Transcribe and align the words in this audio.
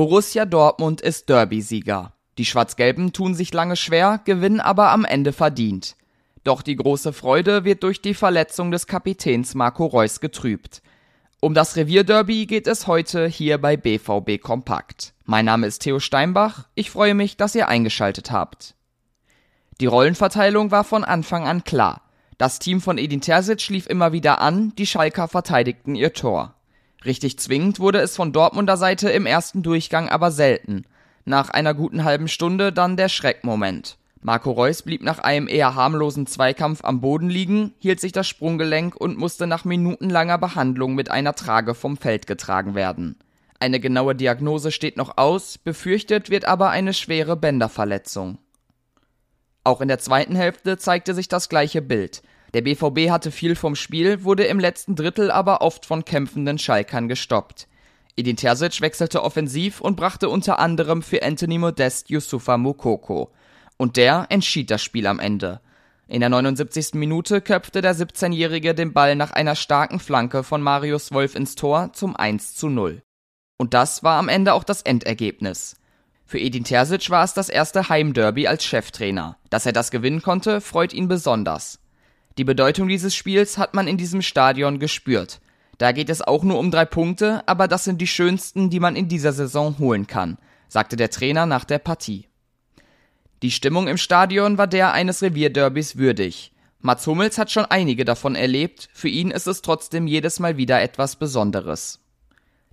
Borussia 0.00 0.46
Dortmund 0.46 1.02
ist 1.02 1.28
Derby-Sieger. 1.28 2.14
Die 2.38 2.46
Schwarz-Gelben 2.46 3.12
tun 3.12 3.34
sich 3.34 3.52
lange 3.52 3.76
schwer, 3.76 4.22
gewinnen 4.24 4.58
aber 4.58 4.92
am 4.92 5.04
Ende 5.04 5.34
verdient. 5.34 5.94
Doch 6.42 6.62
die 6.62 6.76
große 6.76 7.12
Freude 7.12 7.66
wird 7.66 7.82
durch 7.82 8.00
die 8.00 8.14
Verletzung 8.14 8.70
des 8.70 8.86
Kapitäns 8.86 9.54
Marco 9.54 9.84
Reus 9.84 10.20
getrübt. 10.20 10.80
Um 11.40 11.52
das 11.52 11.76
Revierderby 11.76 12.46
geht 12.46 12.66
es 12.66 12.86
heute 12.86 13.26
hier 13.26 13.58
bei 13.58 13.76
BVB 13.76 14.40
Kompakt. 14.40 15.12
Mein 15.26 15.44
Name 15.44 15.66
ist 15.66 15.80
Theo 15.80 16.00
Steinbach, 16.00 16.66
ich 16.74 16.90
freue 16.90 17.12
mich, 17.12 17.36
dass 17.36 17.54
ihr 17.54 17.68
eingeschaltet 17.68 18.30
habt. 18.30 18.76
Die 19.82 19.86
Rollenverteilung 19.86 20.70
war 20.70 20.84
von 20.84 21.04
Anfang 21.04 21.46
an 21.46 21.62
klar. 21.62 22.00
Das 22.38 22.58
Team 22.58 22.80
von 22.80 22.96
Edin 22.96 23.20
Terzic 23.20 23.68
lief 23.68 23.86
immer 23.86 24.12
wieder 24.14 24.40
an, 24.40 24.72
die 24.76 24.86
Schalker 24.86 25.28
verteidigten 25.28 25.94
ihr 25.94 26.14
Tor. 26.14 26.54
Richtig 27.04 27.38
zwingend 27.38 27.80
wurde 27.80 28.00
es 28.00 28.16
von 28.16 28.32
Dortmunder 28.32 28.76
Seite 28.76 29.10
im 29.10 29.26
ersten 29.26 29.62
Durchgang 29.62 30.08
aber 30.08 30.30
selten. 30.30 30.84
Nach 31.24 31.50
einer 31.50 31.74
guten 31.74 32.04
halben 32.04 32.28
Stunde 32.28 32.72
dann 32.72 32.96
der 32.96 33.08
Schreckmoment. 33.08 33.96
Marco 34.22 34.50
Reus 34.50 34.82
blieb 34.82 35.02
nach 35.02 35.18
einem 35.18 35.48
eher 35.48 35.74
harmlosen 35.74 36.26
Zweikampf 36.26 36.84
am 36.84 37.00
Boden 37.00 37.30
liegen, 37.30 37.72
hielt 37.78 38.00
sich 38.00 38.12
das 38.12 38.28
Sprunggelenk 38.28 38.94
und 38.94 39.16
musste 39.16 39.46
nach 39.46 39.64
minutenlanger 39.64 40.36
Behandlung 40.36 40.94
mit 40.94 41.10
einer 41.10 41.34
Trage 41.34 41.74
vom 41.74 41.96
Feld 41.96 42.26
getragen 42.26 42.74
werden. 42.74 43.16
Eine 43.60 43.80
genaue 43.80 44.14
Diagnose 44.14 44.72
steht 44.72 44.98
noch 44.98 45.16
aus, 45.16 45.56
befürchtet 45.56 46.28
wird 46.28 46.44
aber 46.44 46.68
eine 46.68 46.92
schwere 46.92 47.36
Bänderverletzung. 47.36 48.38
Auch 49.64 49.80
in 49.80 49.88
der 49.88 49.98
zweiten 49.98 50.36
Hälfte 50.36 50.76
zeigte 50.76 51.14
sich 51.14 51.28
das 51.28 51.48
gleiche 51.48 51.80
Bild. 51.80 52.22
Der 52.52 52.62
BVB 52.62 53.10
hatte 53.10 53.30
viel 53.30 53.54
vom 53.54 53.76
Spiel, 53.76 54.24
wurde 54.24 54.44
im 54.44 54.58
letzten 54.58 54.96
Drittel 54.96 55.30
aber 55.30 55.60
oft 55.60 55.86
von 55.86 56.04
kämpfenden 56.04 56.58
Schalkern 56.58 57.08
gestoppt. 57.08 57.68
Edin 58.16 58.36
Terzic 58.36 58.80
wechselte 58.80 59.22
offensiv 59.22 59.80
und 59.80 59.96
brachte 59.96 60.28
unter 60.28 60.58
anderem 60.58 61.02
für 61.02 61.22
Anthony 61.22 61.58
Modest 61.58 62.10
Yusufa 62.10 62.58
Mukoko. 62.58 63.30
Und 63.76 63.96
der 63.96 64.26
entschied 64.30 64.70
das 64.70 64.82
Spiel 64.82 65.06
am 65.06 65.20
Ende. 65.20 65.60
In 66.08 66.20
der 66.20 66.28
79. 66.28 66.94
Minute 66.94 67.40
köpfte 67.40 67.82
der 67.82 67.94
17-Jährige 67.94 68.74
den 68.74 68.92
Ball 68.92 69.14
nach 69.14 69.30
einer 69.30 69.54
starken 69.54 70.00
Flanke 70.00 70.42
von 70.42 70.60
Marius 70.60 71.12
Wolf 71.12 71.36
ins 71.36 71.54
Tor 71.54 71.92
zum 71.92 72.16
1 72.16 72.56
zu 72.56 72.68
0. 72.68 73.00
Und 73.58 73.74
das 73.74 74.02
war 74.02 74.18
am 74.18 74.28
Ende 74.28 74.54
auch 74.54 74.64
das 74.64 74.82
Endergebnis. 74.82 75.76
Für 76.26 76.40
Edin 76.40 76.64
Terzic 76.64 77.10
war 77.10 77.22
es 77.24 77.32
das 77.32 77.48
erste 77.48 77.88
Heimderby 77.88 78.48
als 78.48 78.64
Cheftrainer. 78.64 79.36
Dass 79.50 79.66
er 79.66 79.72
das 79.72 79.90
gewinnen 79.92 80.20
konnte, 80.20 80.60
freut 80.60 80.92
ihn 80.92 81.06
besonders. 81.06 81.78
Die 82.38 82.44
Bedeutung 82.44 82.88
dieses 82.88 83.14
Spiels 83.14 83.58
hat 83.58 83.74
man 83.74 83.86
in 83.88 83.96
diesem 83.96 84.22
Stadion 84.22 84.78
gespürt. 84.78 85.40
Da 85.78 85.92
geht 85.92 86.10
es 86.10 86.22
auch 86.22 86.44
nur 86.44 86.58
um 86.58 86.70
drei 86.70 86.84
Punkte, 86.84 87.42
aber 87.46 87.66
das 87.66 87.84
sind 87.84 88.00
die 88.00 88.06
schönsten, 88.06 88.70
die 88.70 88.80
man 88.80 88.96
in 88.96 89.08
dieser 89.08 89.32
Saison 89.32 89.78
holen 89.78 90.06
kann, 90.06 90.38
sagte 90.68 90.96
der 90.96 91.10
Trainer 91.10 91.46
nach 91.46 91.64
der 91.64 91.78
Partie. 91.78 92.28
Die 93.42 93.50
Stimmung 93.50 93.88
im 93.88 93.96
Stadion 93.96 94.58
war 94.58 94.66
der 94.66 94.92
eines 94.92 95.22
Revierderbys 95.22 95.96
würdig. 95.96 96.52
Mats 96.80 97.06
Hummels 97.06 97.38
hat 97.38 97.50
schon 97.50 97.64
einige 97.64 98.04
davon 98.04 98.34
erlebt, 98.34 98.90
für 98.92 99.08
ihn 99.08 99.30
ist 99.30 99.46
es 99.46 99.62
trotzdem 99.62 100.06
jedes 100.06 100.38
Mal 100.38 100.56
wieder 100.56 100.80
etwas 100.82 101.16
Besonderes. 101.16 102.00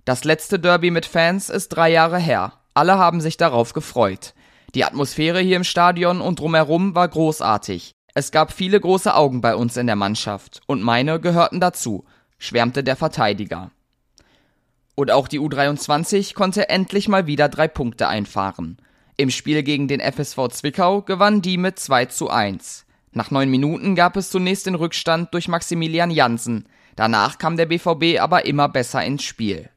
Das 0.04 0.24
letzte 0.24 0.58
Derby 0.58 0.90
mit 0.90 1.06
Fans 1.06 1.50
ist 1.50 1.68
drei 1.68 1.90
Jahre 1.90 2.18
her. 2.18 2.54
Alle 2.74 2.96
haben 2.98 3.20
sich 3.20 3.36
darauf 3.36 3.72
gefreut. 3.72 4.34
Die 4.74 4.84
Atmosphäre 4.84 5.40
hier 5.40 5.56
im 5.56 5.64
Stadion 5.64 6.20
und 6.20 6.38
drumherum 6.38 6.94
war 6.94 7.08
großartig. 7.08 7.92
Es 8.14 8.30
gab 8.32 8.52
viele 8.52 8.80
große 8.80 9.14
Augen 9.14 9.40
bei 9.40 9.54
uns 9.54 9.76
in 9.76 9.86
der 9.86 9.96
Mannschaft 9.96 10.60
und 10.66 10.82
meine 10.82 11.20
gehörten 11.20 11.60
dazu, 11.60 12.04
schwärmte 12.38 12.82
der 12.82 12.96
Verteidiger. 12.96 13.70
Und 14.94 15.10
auch 15.10 15.28
die 15.28 15.38
U23 15.38 16.34
konnte 16.34 16.68
endlich 16.68 17.08
mal 17.08 17.26
wieder 17.26 17.48
drei 17.48 17.68
Punkte 17.68 18.08
einfahren. 18.08 18.78
Im 19.16 19.30
Spiel 19.30 19.62
gegen 19.62 19.88
den 19.88 20.00
FSV 20.00 20.48
Zwickau 20.50 21.02
gewann 21.02 21.42
die 21.42 21.58
mit 21.58 21.78
2 21.78 22.06
zu 22.06 22.30
1. 22.30 22.84
Nach 23.12 23.30
neun 23.30 23.50
Minuten 23.50 23.94
gab 23.94 24.16
es 24.16 24.30
zunächst 24.30 24.66
den 24.66 24.74
Rückstand 24.74 25.32
durch 25.34 25.48
Maximilian 25.48 26.10
Jansen. 26.10 26.68
Danach 26.96 27.38
kam 27.38 27.56
der 27.56 27.66
BVB 27.66 28.20
aber 28.20 28.46
immer 28.46 28.68
besser 28.68 29.04
ins 29.04 29.24
Spiel. 29.24 29.70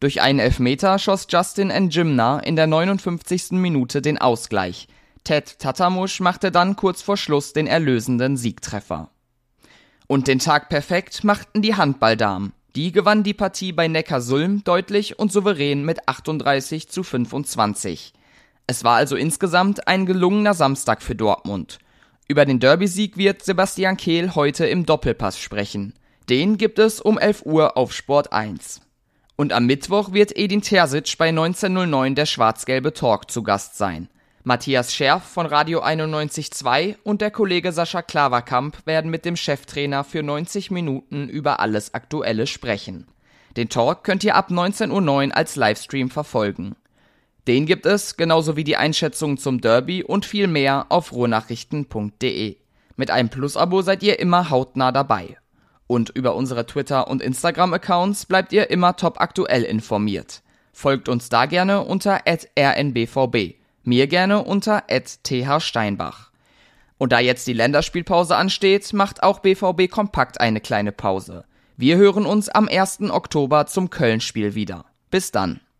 Durch 0.00 0.20
einen 0.20 0.40
Elfmeter 0.40 0.98
schoss 0.98 1.26
Justin 1.28 1.68
Njimna 1.68 2.40
in 2.40 2.56
der 2.56 2.66
59. 2.66 3.52
Minute 3.52 4.02
den 4.02 4.18
Ausgleich. 4.18 4.88
Ted 5.24 5.58
Tatamusch 5.58 6.20
machte 6.20 6.50
dann 6.50 6.76
kurz 6.76 7.02
vor 7.02 7.16
Schluss 7.16 7.52
den 7.52 7.66
erlösenden 7.66 8.36
Siegtreffer. 8.36 9.10
Und 10.06 10.28
den 10.28 10.40
Tag 10.40 10.68
perfekt 10.68 11.24
machten 11.24 11.62
die 11.62 11.76
Handballdamen. 11.76 12.52
Die 12.74 12.90
gewannen 12.90 13.22
die 13.22 13.34
Partie 13.34 13.72
bei 13.72 13.86
Neckarsulm 13.86 14.64
deutlich 14.64 15.18
und 15.18 15.30
souverän 15.30 15.84
mit 15.84 16.08
38 16.08 16.88
zu 16.88 17.02
25. 17.02 18.14
Es 18.66 18.84
war 18.84 18.96
also 18.96 19.16
insgesamt 19.16 19.86
ein 19.86 20.06
gelungener 20.06 20.54
Samstag 20.54 21.02
für 21.02 21.14
Dortmund. 21.14 21.78
Über 22.28 22.44
den 22.46 22.60
Derby-Sieg 22.60 23.16
wird 23.16 23.42
Sebastian 23.42 23.96
Kehl 23.96 24.34
heute 24.34 24.66
im 24.66 24.86
Doppelpass 24.86 25.38
sprechen. 25.38 25.94
Den 26.30 26.56
gibt 26.56 26.78
es 26.78 27.00
um 27.00 27.18
11 27.18 27.44
Uhr 27.44 27.76
auf 27.76 27.92
Sport 27.92 28.32
1. 28.32 28.80
Und 29.36 29.52
am 29.52 29.66
Mittwoch 29.66 30.12
wird 30.12 30.36
Edin 30.36 30.62
Terzic 30.62 31.18
bei 31.18 31.28
1909 31.28 32.14
der 32.14 32.26
schwarz-gelbe 32.26 32.92
Talk 32.92 33.30
zu 33.30 33.42
Gast 33.42 33.76
sein. 33.76 34.08
Matthias 34.44 34.92
Scherf 34.92 35.22
von 35.22 35.46
Radio 35.46 35.84
91.2 35.84 36.96
und 37.04 37.20
der 37.20 37.30
Kollege 37.30 37.70
Sascha 37.70 38.02
Klaverkamp 38.02 38.84
werden 38.86 39.08
mit 39.08 39.24
dem 39.24 39.36
Cheftrainer 39.36 40.02
für 40.02 40.24
90 40.24 40.72
Minuten 40.72 41.28
über 41.28 41.60
alles 41.60 41.94
Aktuelle 41.94 42.48
sprechen. 42.48 43.06
Den 43.56 43.68
Talk 43.68 44.02
könnt 44.02 44.24
ihr 44.24 44.34
ab 44.34 44.50
19.09 44.50 45.28
Uhr 45.28 45.36
als 45.36 45.54
Livestream 45.54 46.10
verfolgen. 46.10 46.74
Den 47.46 47.66
gibt 47.66 47.86
es, 47.86 48.16
genauso 48.16 48.56
wie 48.56 48.64
die 48.64 48.76
Einschätzungen 48.76 49.38
zum 49.38 49.60
Derby 49.60 50.02
und 50.02 50.24
viel 50.24 50.48
mehr 50.48 50.86
auf 50.88 51.12
ruhrnachrichten.de. 51.12 52.56
Mit 52.96 53.10
einem 53.12 53.28
Plus-Abo 53.28 53.82
seid 53.82 54.02
ihr 54.02 54.18
immer 54.18 54.50
hautnah 54.50 54.90
dabei. 54.90 55.38
Und 55.86 56.10
über 56.10 56.34
unsere 56.34 56.66
Twitter- 56.66 57.06
und 57.06 57.22
Instagram-Accounts 57.22 58.26
bleibt 58.26 58.52
ihr 58.52 58.70
immer 58.70 58.96
top 58.96 59.20
aktuell 59.20 59.62
informiert. 59.62 60.42
Folgt 60.72 61.08
uns 61.08 61.28
da 61.28 61.46
gerne 61.46 61.84
unter 61.84 62.22
rnbvb, 62.26 63.61
mir 63.84 64.06
gerne 64.06 64.44
unter 64.44 64.84
thsteinbach. 64.88 66.30
Und 66.98 67.12
da 67.12 67.18
jetzt 67.18 67.46
die 67.48 67.52
Länderspielpause 67.52 68.36
ansteht, 68.36 68.92
macht 68.92 69.22
auch 69.22 69.40
BVB 69.40 69.90
Kompakt 69.90 70.40
eine 70.40 70.60
kleine 70.60 70.92
Pause. 70.92 71.44
Wir 71.76 71.96
hören 71.96 72.26
uns 72.26 72.48
am 72.48 72.68
1. 72.68 73.10
Oktober 73.10 73.66
zum 73.66 73.90
Köln-Spiel 73.90 74.54
wieder. 74.54 74.84
Bis 75.10 75.32
dann. 75.32 75.62